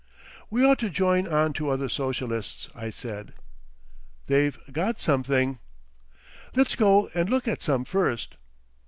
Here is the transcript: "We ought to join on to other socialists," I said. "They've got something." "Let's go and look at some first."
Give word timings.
"We 0.49 0.65
ought 0.65 0.79
to 0.79 0.89
join 0.89 1.27
on 1.27 1.53
to 1.53 1.69
other 1.69 1.87
socialists," 1.87 2.69
I 2.73 2.89
said. 2.89 3.35
"They've 4.25 4.57
got 4.71 4.99
something." 4.99 5.59
"Let's 6.55 6.73
go 6.73 7.11
and 7.13 7.29
look 7.29 7.47
at 7.47 7.61
some 7.61 7.85
first." 7.85 8.35